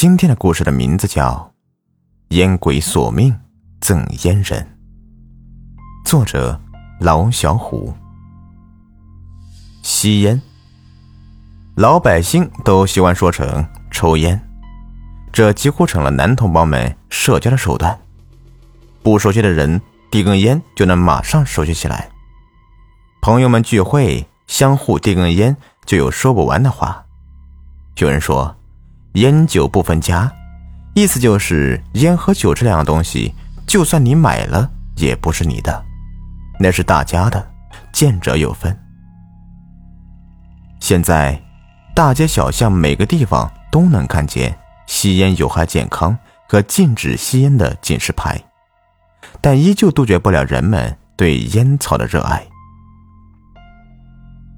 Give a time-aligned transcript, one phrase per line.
[0.00, 1.52] 今天的故事的名字叫
[2.36, 3.36] 《烟鬼索命
[3.80, 4.62] 赠烟人》，
[6.08, 6.60] 作者
[7.00, 7.92] 老小虎。
[9.82, 10.40] 吸烟，
[11.74, 14.40] 老百姓都习惯说成抽烟，
[15.32, 17.98] 这几乎成了男同胞们社交的手段。
[19.02, 22.08] 不熟悉的人递根烟就能马上熟悉起来。
[23.20, 27.04] 朋友们聚会，相互递根烟就有说不完的话。
[27.96, 28.54] 有人说。
[29.14, 30.30] 烟酒不分家，
[30.94, 33.34] 意思就是烟和酒这两样东西，
[33.66, 35.84] 就算你买了，也不是你的，
[36.60, 37.50] 那是大家的，
[37.92, 38.76] 见者有分。
[40.80, 41.40] 现在，
[41.94, 46.16] 大街小巷每个地方都能看见吸烟有害健康
[46.48, 48.40] 和禁止吸烟的警示牌，
[49.40, 52.46] 但依旧杜绝不了人们对烟草的热爱。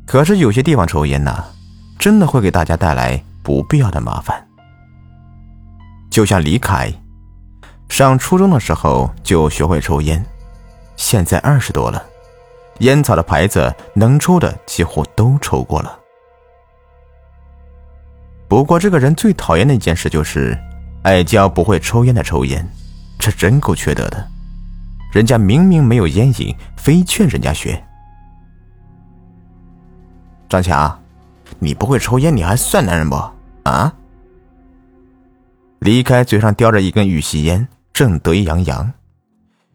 [0.07, 1.45] 可是有些地方抽烟呢，
[1.99, 4.47] 真的会给大家带来不必要的麻烦。
[6.11, 6.93] 就像李凯，
[7.89, 10.25] 上初中的时候就学会抽烟，
[10.97, 12.05] 现在二十多了，
[12.81, 15.99] 烟草的牌子能抽的几乎都抽过了。
[18.49, 20.59] 不过这个人最讨厌的一件事就是，
[21.03, 22.69] 爱教不会抽烟的抽烟，
[23.19, 24.27] 这真够缺德的。
[25.13, 27.81] 人家明明没有烟瘾，非劝人家学。
[30.49, 31.00] 张强，
[31.61, 33.17] 你不会抽烟，你还算男人不？
[33.63, 33.93] 啊？
[35.79, 38.93] 离开嘴上叼着一根玉溪烟，正得意洋洋，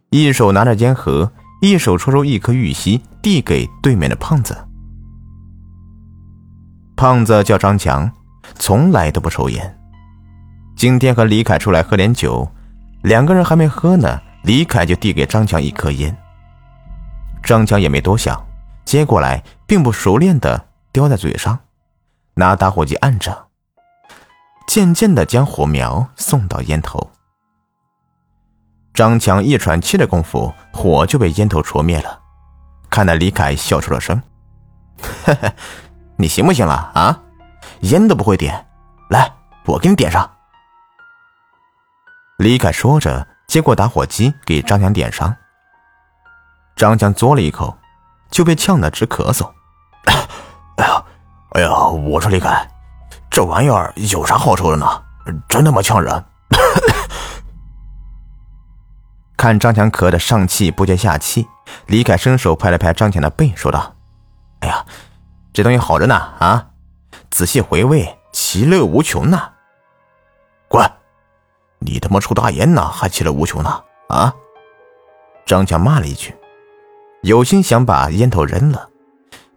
[0.09, 4.57] 一手拿着烟盒，一手抽出一颗玉溪，递给对面的胖子。
[6.95, 8.11] 胖子叫张强，
[8.55, 9.77] 从来都不抽烟。
[10.75, 12.47] 今天和李凯出来喝点酒，
[13.03, 16.15] 两个人还没喝呢，李凯就递给张强一颗烟。
[17.43, 18.39] 张强也没多想，
[18.85, 21.57] 接过来，并不熟练的叼在嘴上，
[22.35, 23.47] 拿打火机按着。
[24.67, 27.11] 渐渐的将火苗送到烟头，
[28.93, 32.19] 张强一喘气的功夫，火就被烟头戳灭了。
[32.89, 34.21] 看得李凯笑出了声
[35.23, 35.53] ：“嘿嘿，
[36.17, 37.21] 你行不行了啊？
[37.81, 38.65] 烟都不会点，
[39.09, 39.31] 来，
[39.65, 40.29] 我给你点上。”
[42.37, 45.35] 李凯说着，接过打火机给张强点上。
[46.75, 47.77] 张强嘬了一口，
[48.29, 49.49] 就被呛得直咳嗽：“，
[51.55, 52.69] 哎呀，我说李凯。”
[53.31, 54.85] 这玩意儿有啥好抽的呢？
[55.47, 56.23] 真他妈呛人！
[59.37, 61.47] 看张强咳得上气不接下气，
[61.87, 63.95] 李凯伸手拍了拍张强的背，说道
[64.59, 64.85] ：“哎呀，
[65.53, 66.67] 这东西好着呢啊！
[67.29, 69.41] 仔细回味，其乐无穷呢。”
[70.67, 70.89] 滚！
[71.79, 73.81] 你他妈抽大烟呢，还其乐无穷呢？
[74.09, 74.33] 啊！
[75.45, 76.35] 张强骂了一句，
[77.21, 78.89] 有心想把烟头扔了，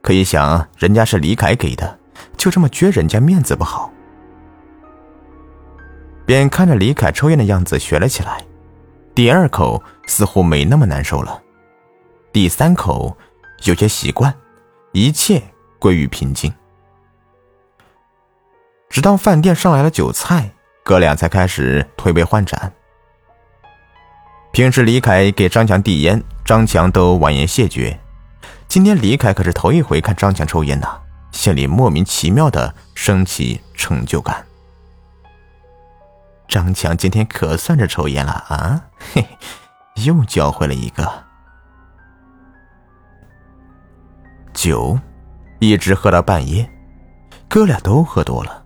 [0.00, 1.98] 可一想人家是李凯给的。
[2.36, 3.92] 就这么撅人家面子不好，
[6.24, 8.44] 便看着李凯抽烟的样子学了起来。
[9.12, 11.42] 第二口似乎没那么难受了，
[12.32, 13.16] 第三口
[13.64, 14.32] 有些习惯，
[14.92, 15.42] 一切
[15.80, 16.52] 归于平静。
[18.88, 20.52] 直到饭店上来了酒菜，
[20.84, 22.72] 哥俩才开始推杯换盏。
[24.52, 27.98] 平时李凯给张强递烟，张强都婉言谢绝。
[28.68, 31.00] 今天李凯可是头一回看张强抽烟呐。
[31.32, 34.44] 心里莫名其妙的升起成就感。
[36.48, 38.82] 张强今天可算是抽烟了啊！
[39.12, 39.24] 嘿，
[40.04, 41.10] 又教会了一个
[44.54, 44.98] 酒，
[45.60, 46.68] 一直喝到半夜，
[47.46, 48.64] 哥俩都喝多了，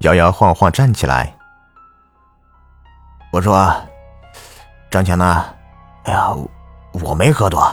[0.00, 1.36] 摇摇晃晃站起来。
[3.30, 3.74] 我说
[4.90, 5.44] ：“张强呢？
[6.04, 6.34] 哎呀，
[6.92, 7.72] 我没喝多。”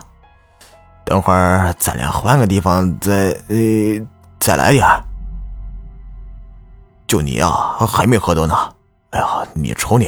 [1.05, 3.57] 等会儿咱俩换个地方再呃
[4.39, 4.87] 再来点
[7.07, 8.55] 就你啊，还没喝多呢。
[9.09, 10.07] 哎呀，你瞅你，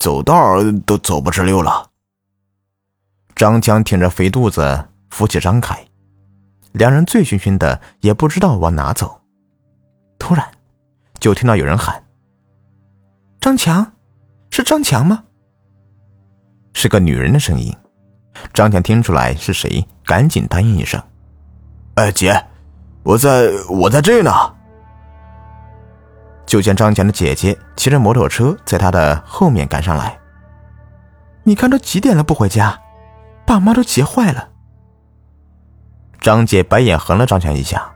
[0.00, 1.88] 走道都走不直溜了。
[3.36, 5.86] 张强挺着肥肚子扶起张凯，
[6.72, 9.20] 两人醉醺醺的，也不知道往哪走。
[10.18, 10.44] 突然，
[11.20, 12.04] 就听到有人喊
[13.40, 13.92] ：“张强，
[14.50, 15.22] 是张强吗？”
[16.74, 17.72] 是个女人的声音。
[18.52, 21.02] 张强听出来是谁，赶紧答应一声
[21.96, 22.44] ：“哎，姐，
[23.02, 24.30] 我在我在这呢。”
[26.44, 30.18] 就见张强的姐姐骑着摩托车在他的后面赶上来。
[31.44, 32.78] 你看都几点了不回家，
[33.46, 34.50] 爸妈都急坏了。
[36.20, 37.90] 张姐白眼横了张强一下，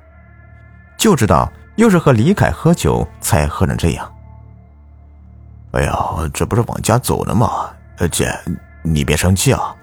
[0.96, 4.10] 就知道又是和李凯喝酒才喝成这样。
[5.72, 5.94] 哎呀，
[6.32, 7.68] 这不是往家走呢吗？
[8.10, 8.32] 姐，
[8.82, 9.74] 你别生气啊。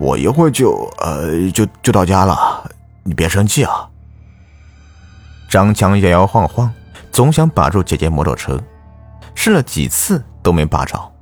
[0.00, 2.64] 我一会儿就呃就就到家了，
[3.02, 3.86] 你别生气啊。
[5.46, 6.72] 张强摇摇晃晃，
[7.12, 8.58] 总想把住姐姐摩托车，
[9.34, 11.12] 试了几次都没把着。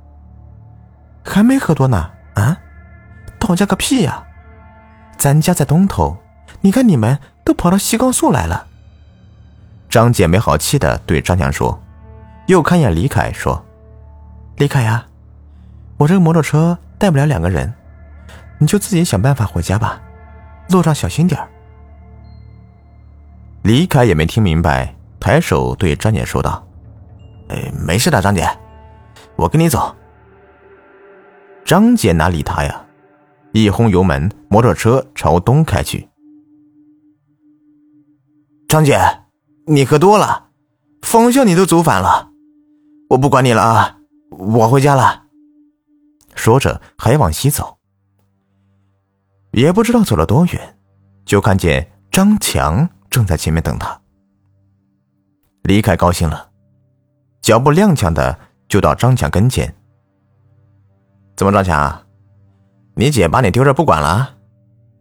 [1.25, 2.57] 还没喝多呢，啊？
[3.37, 4.23] 到家个屁呀！
[5.17, 6.17] 咱家在东头，
[6.61, 8.65] 你看你们都跑到西高速来了。
[9.89, 11.81] 张姐没好气的对张强说，
[12.47, 13.65] 又看一眼李凯说
[14.55, 15.05] ：“李凯呀，
[15.97, 17.73] 我这个摩托车带不了两个人，
[18.59, 20.01] 你就自己想办法回家吧，
[20.69, 21.39] 路上小心点
[23.63, 26.65] 李凯也没听明白，抬手对张姐说道
[27.49, 28.47] ：“哎，没事的，张姐，
[29.35, 29.95] 我跟你走。”
[31.65, 32.85] 张姐哪理他呀？
[33.53, 36.07] 一轰油门，摩托车朝东开去。
[38.67, 38.99] 张姐，
[39.65, 40.49] 你喝多了，
[41.01, 42.29] 方向你都走反了，
[43.09, 43.97] 我不管你了啊，
[44.29, 45.23] 我回家了。
[46.35, 47.78] 说着还往西走，
[49.51, 50.77] 也不知道走了多远，
[51.25, 53.99] 就看见张强正在前面等他。
[55.63, 56.49] 李凯高兴了，
[57.41, 58.37] 脚步踉跄的
[58.67, 59.73] 就到张强跟前。
[61.35, 62.01] 怎么，张强？
[62.95, 64.35] 你姐把你丢这不管了？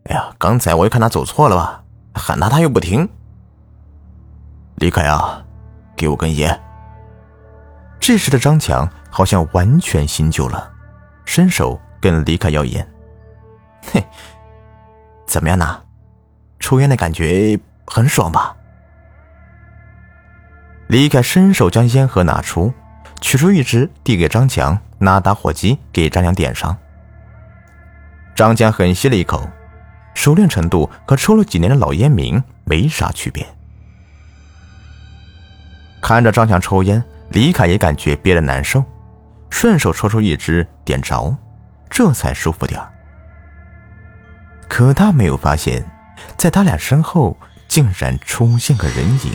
[0.04, 1.84] 哎呀，刚才我又看他走错了吧，
[2.14, 3.08] 喊他他又不听。
[4.76, 5.44] 李凯啊，
[5.96, 6.58] 给我根烟。
[7.98, 10.72] 这时的张强好像完全新旧了，
[11.24, 12.88] 伸手跟李凯要烟。
[13.82, 14.02] 嘿，
[15.28, 15.82] 怎么样呢？
[16.58, 18.56] 抽烟的感觉很爽吧？
[20.88, 22.72] 李凯伸手将烟盒拿出，
[23.20, 24.76] 取出一支递给张强。
[25.00, 26.76] 拿打火机给张强点上。
[28.34, 29.48] 张强狠吸了一口，
[30.12, 33.46] 熟练程度和抽了几年的老烟民没啥区别。
[36.02, 38.82] 看着张强抽烟，李凯也感觉憋得难受，
[39.50, 41.36] 顺手抽出一支点着，
[41.88, 42.80] 这才舒服点
[44.68, 45.84] 可他没有发现，
[46.36, 47.36] 在他俩身后
[47.66, 49.32] 竟然出现个人影。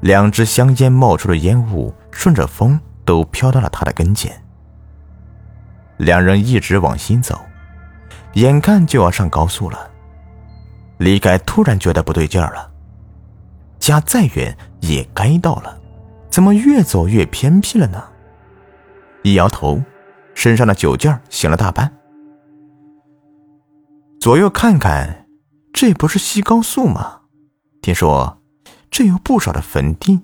[0.00, 4.42] 两支香烟冒出的烟雾，顺着风都飘到了他的跟前。
[5.96, 7.40] 两人一直往西走，
[8.34, 9.90] 眼看就要上高速了。
[10.98, 12.70] 李该突然觉得不对劲儿了，
[13.78, 15.78] 家再远也该到了，
[16.30, 18.02] 怎么越走越偏僻了呢？
[19.22, 19.80] 一摇头，
[20.34, 21.92] 身上的酒劲儿醒了大半。
[24.22, 25.26] 左右看看，
[25.72, 27.22] 这不是西高速吗？
[27.82, 28.38] 听说。
[28.88, 30.20] 这有不少的坟地，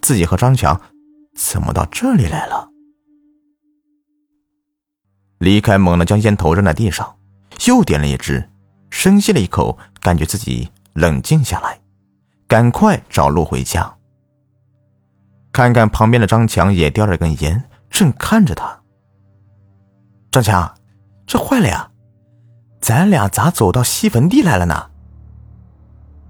[0.00, 0.80] 自己和张强
[1.34, 2.68] 怎么到这里来了？
[5.38, 7.16] 李凯猛地将烟头扔在地上，
[7.66, 8.48] 又点了一支，
[8.90, 11.80] 深吸了一口，感觉自己冷静下来，
[12.46, 13.96] 赶快找路回家。
[15.50, 18.80] 看看旁边的张强也叼着根烟，正看着他。
[20.30, 20.72] 张强，
[21.26, 21.87] 这坏了呀，
[22.80, 24.90] 咱俩咋走到西坟地来了呢？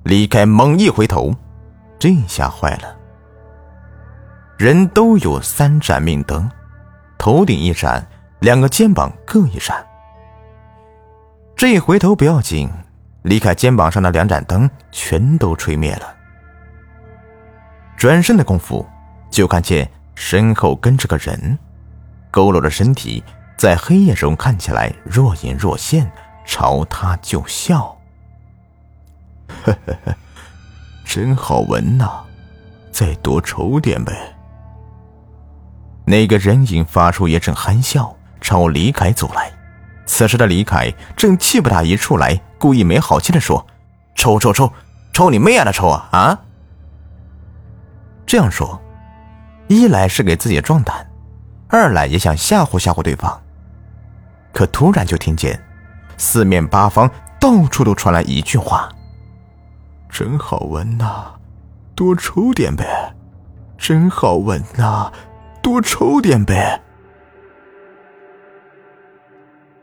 [0.05, 1.35] 李凯猛一回头。
[1.99, 2.97] 这下坏了！
[4.56, 6.49] 人都有三盏命灯，
[7.19, 8.06] 头顶一盏，
[8.39, 9.85] 两个肩膀各一盏。
[11.56, 12.71] 这一回头不要紧，
[13.23, 16.15] 李凯肩膀上的两盏灯全都吹灭了。
[17.97, 18.87] 转身的功夫，
[19.29, 21.59] 就看见身后跟着个人，
[22.31, 23.25] 佝偻着身体，
[23.56, 26.09] 在黑夜中看起来若隐若现，
[26.49, 27.95] 朝他就笑。
[29.65, 30.17] 呵呵呵。
[31.05, 32.25] 真好闻呐，
[32.91, 34.12] 再多抽点呗。
[36.07, 39.52] 那个人影发出一阵憨笑，朝李凯走来。
[40.07, 43.67] 此时的李凯正气不打一处来，故意没好气的说
[44.17, 44.73] ：“抽抽抽，
[45.12, 45.64] 抽你妹啊！
[45.64, 46.40] 的抽啊啊！”
[48.26, 48.81] 这样说，
[49.69, 51.11] 一来是给自己壮胆，
[51.69, 53.43] 二来也想吓唬吓唬对方。
[54.52, 55.62] 可突然就听见，
[56.19, 57.11] 四面八方
[57.41, 58.89] 到处都传来一句话。
[60.11, 61.35] 真好闻呐，
[61.95, 63.15] 多抽点呗！
[63.79, 65.13] 真好闻呐，
[65.63, 66.83] 多抽点呗！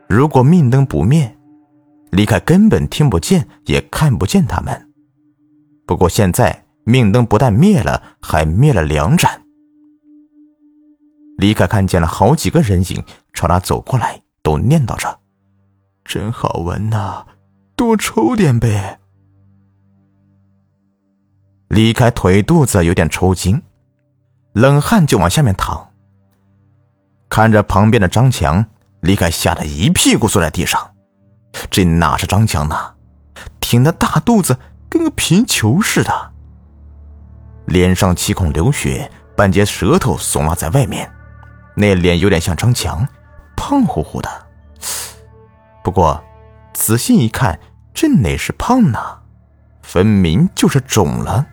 [0.07, 1.35] 如果命灯不灭，
[2.11, 4.89] 李凯根本听不见也看不见他们。
[5.85, 9.41] 不过现在命灯不但灭了，还灭了两盏。
[11.37, 15.19] 李凯看见了好几个人影朝他走过来，都念叨着
[16.05, 17.25] ：“真好闻呐，
[17.75, 18.99] 多抽点呗！”
[21.67, 23.61] 李凯腿肚子有点抽筋，
[24.53, 25.91] 冷汗就往下面淌。
[27.27, 28.63] 看着旁边的张强，
[29.01, 30.91] 李凯吓得一屁股坐在地上。
[31.69, 32.93] 这哪是张强呢？
[33.59, 34.57] 挺的大肚子
[34.87, 36.31] 跟个皮球似的，
[37.65, 41.11] 脸上七孔流血，半截舌头耸拉在外面，
[41.75, 43.05] 那脸有点像张强，
[43.57, 44.44] 胖乎乎的。
[45.85, 46.19] 不过
[46.73, 47.59] 仔细一看，
[47.93, 48.99] 这哪是胖呢？
[49.83, 51.45] 分明就是肿了。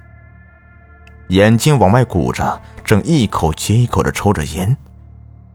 [1.28, 4.74] 眼睛往外鼓着，正一口接一口的抽着烟。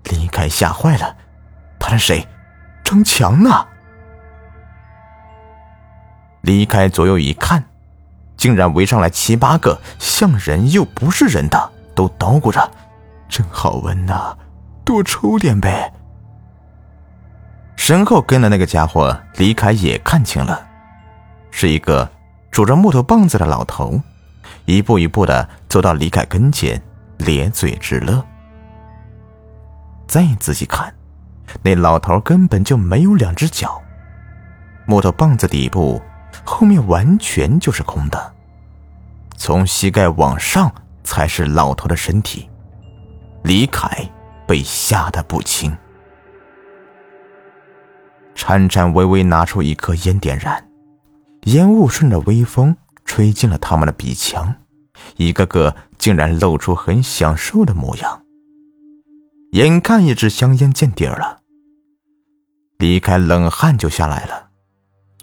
[0.03, 1.15] 李凯吓坏了，
[1.79, 2.27] 他是谁？
[2.83, 3.67] 张强啊！
[6.41, 7.63] 离开左右一看，
[8.37, 12.71] 竟然围上来七八个像人又不是人的，都捣鼓着
[13.27, 14.37] ：“真好闻呐，
[14.85, 15.91] 多抽点呗。”
[17.87, 20.67] 身后跟的那个家伙，李凯也看清了，
[21.51, 22.11] 是一个
[22.51, 23.97] 拄着木头棒子的老头，
[24.65, 26.83] 一步一步的走到李凯跟前，
[27.19, 28.21] 咧嘴直乐。
[30.05, 30.93] 再仔细看，
[31.61, 33.81] 那老头根本就没有两只脚，
[34.85, 36.01] 木头棒子底部
[36.43, 38.33] 后面完全就是空的，
[39.37, 40.69] 从膝盖往上
[41.05, 42.49] 才是老头的身体。
[43.43, 44.05] 李凯
[44.45, 45.73] 被吓得不轻。
[48.37, 50.63] 颤颤巍巍拿出一颗烟点燃，
[51.45, 54.55] 烟雾顺着微风吹进了他们的鼻腔，
[55.17, 58.23] 一个个竟然露出很享受的模样。
[59.53, 61.39] 眼看一支香烟见底儿了，
[62.77, 64.51] 离开冷汗就下来了。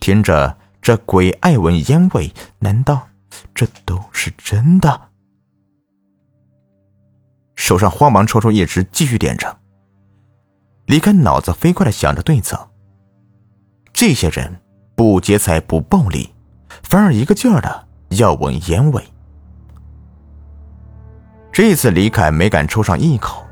[0.01, 3.09] 听着这鬼爱闻烟味，难道
[3.55, 5.09] 这都是真的？
[7.55, 9.57] 手上慌忙抽出一支，继续点着。
[10.87, 12.69] 离开脑子飞快的想着对策。
[13.95, 14.61] 这些人
[14.97, 16.35] 不劫财不暴力，
[16.83, 19.03] 反而一个劲儿的要闻烟味。
[21.53, 23.47] 这次李凯没敢抽上一口，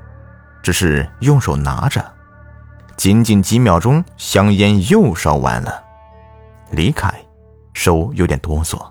[0.61, 2.05] 只是用手拿着。
[2.97, 5.81] 仅仅几秒钟，香烟又烧完了。
[6.73, 7.15] 李凯
[7.73, 8.85] 手有点哆嗦。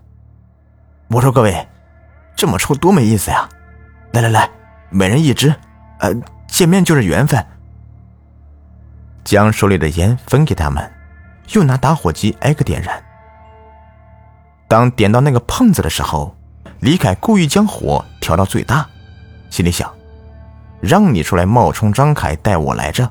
[1.10, 1.68] 我说各位，
[2.34, 3.50] 这么抽多没意思呀！
[4.14, 4.50] 来来来，
[4.90, 5.54] 每人一支，
[6.00, 6.16] 呃，
[6.48, 7.46] 见面就是缘分。
[9.26, 10.90] 将手里的烟分给他们。
[11.54, 13.04] 又拿打火机挨个点燃。
[14.68, 16.36] 当点到那个胖子的时候，
[16.80, 18.88] 李凯故意将火调到最大，
[19.50, 19.92] 心里想：
[20.80, 23.10] 让你出来冒充张凯带我来着，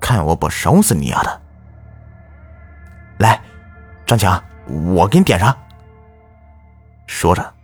[0.00, 1.40] 看我不烧死你丫的！
[3.18, 3.40] 来，
[4.04, 5.56] 张强，我给你点上。
[7.06, 7.54] 说着，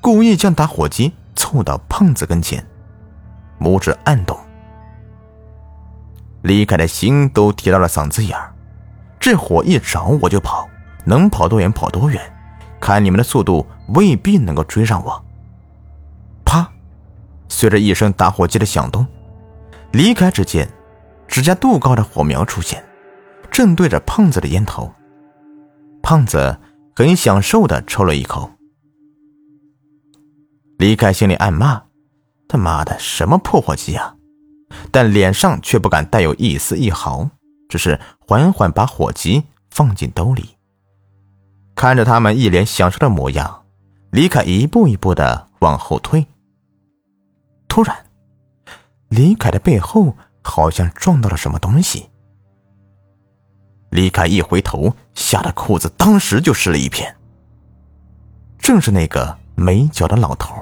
[0.00, 2.66] 故意将打火机凑到胖子跟前，
[3.60, 4.38] 拇指按动。
[6.42, 8.47] 李凯的心都提到了嗓子眼儿。
[9.20, 10.68] 这火一着我就跑，
[11.04, 12.20] 能跑多远跑多远，
[12.80, 15.24] 看你们的速度未必能够追上我。
[16.44, 16.70] 啪！
[17.48, 19.06] 随着一声打火机的响动，
[19.92, 20.68] 离开之间，
[21.26, 22.84] 指甲度高的火苗出现，
[23.50, 24.92] 正对着胖子的烟头。
[26.02, 26.58] 胖子
[26.94, 28.50] 很享受的抽了一口。
[30.78, 31.82] 离开心里暗骂
[32.48, 34.14] ：“他妈的，什么破火机啊！”
[34.92, 37.28] 但脸上却不敢带有一丝一毫。
[37.68, 40.56] 只是缓缓把火机放进兜里，
[41.74, 43.64] 看着他们一脸享受的模样，
[44.10, 46.26] 李凯一步一步的往后退。
[47.68, 47.96] 突然，
[49.08, 52.08] 李凯的背后好像撞到了什么东西。
[53.90, 57.14] 李凯一回头，吓得裤子当时就湿了一片。
[58.58, 60.54] 正是那个没脚的老头。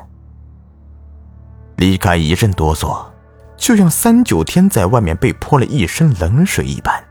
[1.77, 3.16] 李凯一阵哆嗦。
[3.57, 7.03] 就像三九天在外面被泼了一身冷水一般。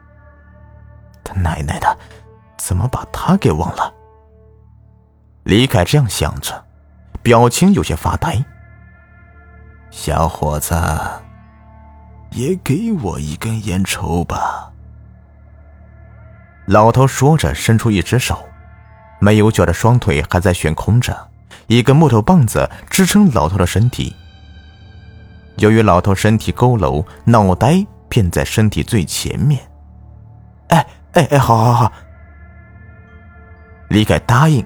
[1.23, 1.97] 他奶奶的，
[2.57, 3.93] 怎么把他给忘了？
[5.43, 6.65] 李凯这样想着，
[7.21, 8.43] 表情有些发呆。
[9.89, 10.75] 小伙子，
[12.31, 14.71] 也给我一根烟抽吧。
[16.65, 18.43] 老头说着，伸出一只手，
[19.19, 21.29] 没有脚的双腿还在悬空着，
[21.67, 24.15] 一根木头棒子支撑老头的身体。
[25.57, 29.61] 由于老头身体佝偻，脑袋便在身体最前面。
[30.67, 31.91] 哎哎哎，好好好！
[33.89, 34.65] 李凯答应，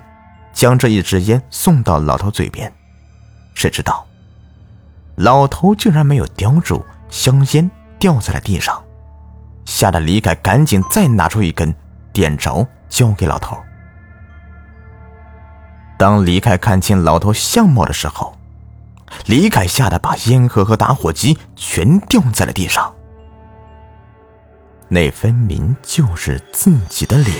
[0.53, 2.71] 将这一支烟送到老头嘴边。
[3.53, 4.07] 谁知道，
[5.15, 7.69] 老头竟然没有叼住，香烟
[7.99, 8.81] 掉在了地上，
[9.65, 11.75] 吓得李凯赶紧再拿出一根，
[12.13, 13.57] 点着交给老头。
[15.97, 18.38] 当李凯看清老头相貌的时候，
[19.25, 22.93] 李凯吓得把烟盒和打火机全掉在了地上，
[24.87, 27.35] 那分明就是自己的脸，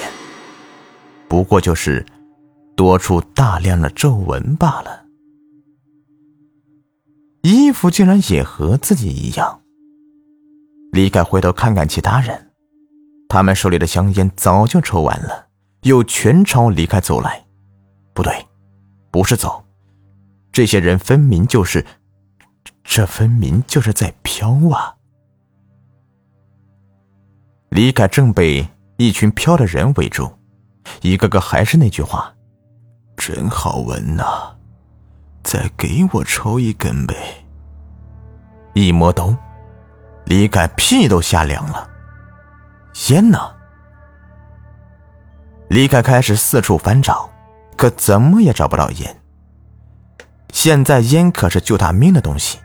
[1.27, 2.05] 不过就是
[2.75, 5.05] 多出大量的皱纹罢了。
[7.41, 9.61] 衣服竟然也和自己一样。
[10.91, 12.51] 李凯回头看看其他人，
[13.29, 15.47] 他们手里的香烟早就抽完了，
[15.83, 17.45] 又全朝李凯走来。
[18.13, 18.33] 不对，
[19.11, 19.63] 不是走。
[20.60, 21.86] 这些人分明就是，
[22.84, 24.94] 这分明就是在飘啊！
[27.70, 30.30] 李凯正被一群飘的人围住，
[31.01, 32.36] 一个个还是那句话
[33.16, 34.54] ：“真好闻呐，
[35.44, 37.16] 再给我抽一根呗。
[38.74, 39.34] 一摸兜，
[40.25, 41.89] 李凯屁都吓凉了。
[43.08, 43.39] 烟呢？
[45.70, 47.30] 李凯开始四处翻找，
[47.78, 49.18] 可怎么也找不到烟。
[50.51, 52.60] 现在烟可是救他命的东西，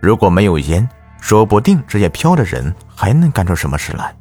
[0.00, 0.88] 如果没有烟，
[1.20, 4.14] 说不定这些飘的人还能干出什么事来。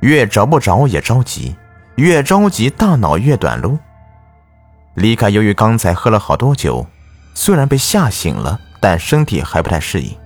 [0.00, 1.56] 越找不着也着急，
[1.96, 3.78] 越着急大脑越短路。
[4.94, 6.86] 李凯由于刚才喝了好多酒，
[7.34, 10.16] 虽然被吓醒了，但身体还不太适应。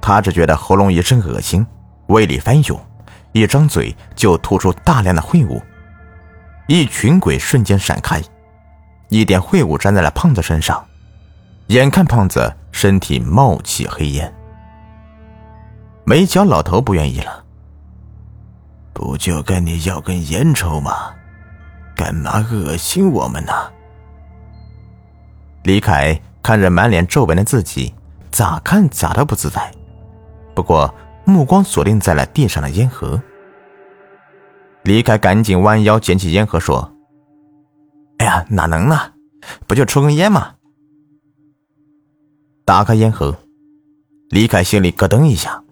[0.00, 1.66] 他只觉得喉咙一阵恶心，
[2.06, 2.80] 胃里翻涌，
[3.32, 5.62] 一张嘴就吐出大量的秽物。
[6.66, 8.22] 一群鬼瞬间闪开，
[9.08, 10.84] 一点秽物粘在了胖子身上，
[11.68, 14.32] 眼看胖子身体冒起黑烟。
[16.04, 17.44] 没脚老头不愿意了。
[18.92, 21.14] 不就跟你要根烟抽吗？
[21.94, 23.52] 干嘛恶心我们呢？
[25.62, 27.94] 李凯看着满脸皱纹的自己，
[28.30, 29.70] 咋看咋都不自在。
[30.54, 30.92] 不过
[31.24, 33.20] 目光锁定在了地上的烟盒。
[34.82, 36.90] 李凯赶紧弯腰捡起烟盒，说
[38.18, 39.14] ：“哎呀，哪能呢？
[39.66, 40.56] 不就抽根烟吗？”
[42.64, 43.36] 打开烟盒，
[44.28, 45.64] 李凯心里咯噔一下。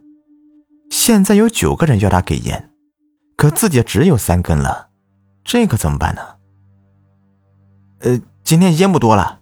[0.90, 2.70] 现在有九个人要他给烟。
[3.36, 4.88] 可自己只有三根了，
[5.44, 6.22] 这可怎么办呢？
[7.98, 9.40] 呃，今天烟不多了，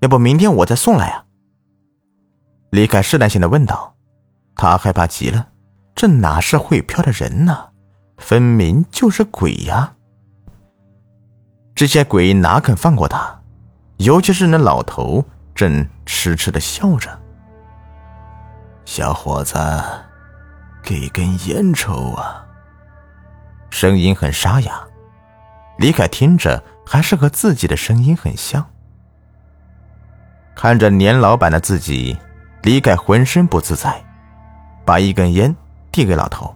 [0.00, 1.24] 要不明天我再送来啊？
[2.70, 3.96] 李凯试探性的问道。
[4.54, 5.48] 他害怕极了，
[5.94, 7.70] 这哪是会飘的人呢？
[8.18, 9.96] 分明就是鬼呀！
[11.74, 13.40] 这些鬼哪肯放过他？
[13.98, 15.24] 尤其是那老头，
[15.54, 17.08] 正痴痴的笑着。
[18.84, 19.56] 小伙子，
[20.82, 22.44] 给根烟抽啊！
[23.70, 24.80] 声音很沙哑，
[25.78, 28.66] 李凯听着还是和自己的声音很像。
[30.54, 32.18] 看着年老板的自己，
[32.62, 34.04] 李凯浑身不自在，
[34.84, 35.54] 把一根烟
[35.90, 36.54] 递给老头。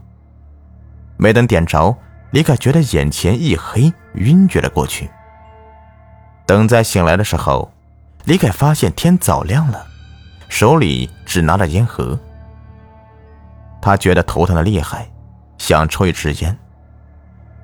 [1.17, 1.97] 没等点着，
[2.31, 5.09] 李凯觉得眼前一黑，晕厥了过去。
[6.45, 7.73] 等再醒来的时候，
[8.25, 9.87] 李凯发现天早亮了，
[10.49, 12.19] 手里只拿着烟盒。
[13.81, 15.09] 他觉得头疼的厉害，
[15.59, 16.57] 想抽一支烟。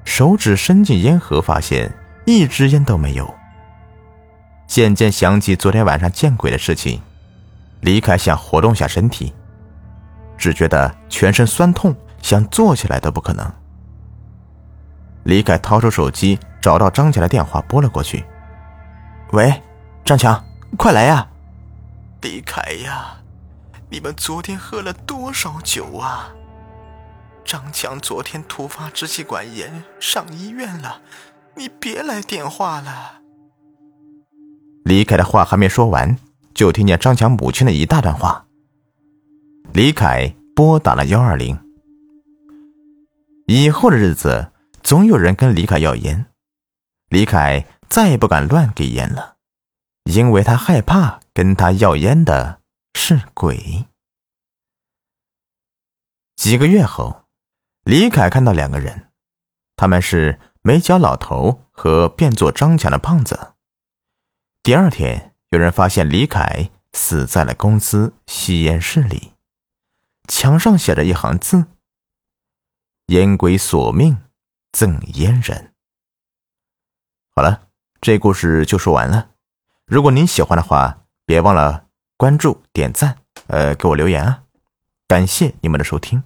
[0.05, 1.93] 手指伸进烟盒，发现
[2.25, 3.33] 一支烟都没有。
[4.67, 7.01] 渐渐想起昨天晚上见鬼的事情，
[7.81, 9.35] 李凯想活动下身体，
[10.39, 13.53] 只觉得全身酸痛，想坐起来都不可能。
[15.25, 18.25] 李凯掏出手机，找到张强的电话，拨了过去
[19.33, 19.63] ：“喂，
[20.05, 20.45] 张强，
[20.77, 21.29] 快来呀！
[22.21, 23.19] 李凯呀，
[23.89, 26.33] 你们昨天喝了多少酒啊？”
[27.45, 31.03] 张强昨天突发支气管炎，上医院了。
[31.57, 33.21] 你别来电话了。
[34.85, 36.17] 李凯的话还没说完，
[36.55, 38.47] 就听见张强母亲的一大段话。
[39.73, 41.59] 李凯拨打了幺二零。
[43.47, 44.52] 以后的日子，
[44.83, 46.27] 总有人跟李凯要烟，
[47.09, 49.37] 李凯再也不敢乱给烟了，
[50.05, 52.61] 因为他害怕跟他要烟的
[52.95, 53.87] 是鬼。
[56.37, 57.23] 几个月后。
[57.85, 59.09] 李凯看到两个人，
[59.75, 63.55] 他们是美脚老头和变作张强的胖子。
[64.63, 69.33] 第二天，有人发现李凯死在了公司吸烟室里，
[70.29, 71.67] 墙上写着一行字
[73.11, 74.17] ：“烟鬼索命，
[74.73, 75.73] 赠烟人。”
[77.35, 77.69] 好了，
[78.01, 79.31] 这故事就说完了。
[79.87, 84.43] 如果您喜欢的话，别忘了关注、点赞，呃，给我留言啊！
[85.07, 86.23] 感谢你们的收听。